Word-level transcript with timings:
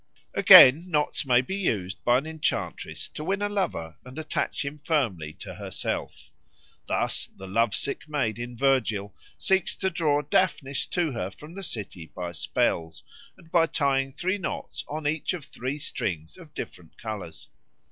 Again 0.33 0.89
knots 0.89 1.27
may 1.27 1.41
be 1.41 1.55
used 1.57 2.03
by 2.03 2.17
an 2.17 2.25
enchantress 2.25 3.07
to 3.09 3.23
win 3.23 3.43
a 3.43 3.47
lover 3.47 3.97
and 4.03 4.17
attach 4.17 4.65
him 4.65 4.79
firmly 4.79 5.31
to 5.33 5.53
herself. 5.53 6.31
Thus 6.87 7.29
the 7.37 7.45
love 7.45 7.75
sick 7.75 8.09
maid 8.09 8.39
in 8.39 8.57
Virgil 8.57 9.15
seeks 9.37 9.77
to 9.77 9.91
draw 9.91 10.23
Daphnis 10.23 10.87
to 10.87 11.11
her 11.11 11.29
from 11.29 11.53
the 11.53 11.61
city 11.61 12.07
by 12.15 12.31
spells 12.31 13.03
and 13.37 13.51
by 13.51 13.67
tying 13.67 14.11
three 14.11 14.39
knots 14.39 14.83
on 14.87 15.05
each 15.05 15.33
of 15.33 15.45
three 15.45 15.77
strings 15.77 16.35
of 16.35 16.55
different 16.55 16.97
colours. 16.97 17.49